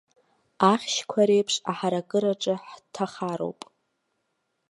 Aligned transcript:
Ахьшьқәа 0.71 1.21
реиԥш 1.27 1.55
аҳаракыраҿы 1.71 2.55
ҳҭахароуп. 2.67 3.59